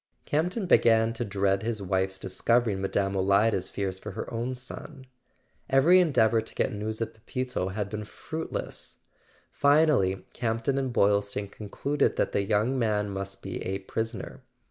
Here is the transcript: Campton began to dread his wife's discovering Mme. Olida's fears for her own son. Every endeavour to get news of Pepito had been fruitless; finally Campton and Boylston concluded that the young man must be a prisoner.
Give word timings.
Campton 0.25 0.65
began 0.65 1.13
to 1.13 1.23
dread 1.23 1.61
his 1.61 1.79
wife's 1.79 2.17
discovering 2.17 2.81
Mme. 2.81 3.15
Olida's 3.15 3.69
fears 3.69 3.99
for 3.99 4.13
her 4.13 4.33
own 4.33 4.55
son. 4.55 5.05
Every 5.69 5.99
endeavour 5.99 6.41
to 6.41 6.55
get 6.55 6.73
news 6.73 7.01
of 7.01 7.13
Pepito 7.13 7.67
had 7.67 7.87
been 7.87 8.05
fruitless; 8.05 9.01
finally 9.51 10.25
Campton 10.33 10.79
and 10.79 10.91
Boylston 10.91 11.49
concluded 11.49 12.15
that 12.15 12.31
the 12.31 12.41
young 12.41 12.79
man 12.79 13.11
must 13.11 13.43
be 13.43 13.61
a 13.61 13.77
prisoner. 13.77 14.41